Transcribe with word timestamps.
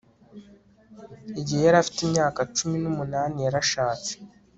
Igihe 1.39 1.61
yari 1.63 1.77
afite 1.79 1.99
imyaka 2.03 2.39
cumi 2.55 2.75
numunani 2.83 3.37
yarashatse 3.45 4.11